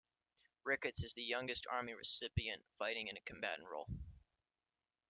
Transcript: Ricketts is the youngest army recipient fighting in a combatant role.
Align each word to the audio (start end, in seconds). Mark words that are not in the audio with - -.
Ricketts 0.63 1.03
is 1.03 1.13
the 1.13 1.21
youngest 1.23 1.67
army 1.69 1.93
recipient 1.93 2.63
fighting 2.79 3.07
in 3.07 3.17
a 3.17 3.21
combatant 3.21 3.67
role. 3.69 3.87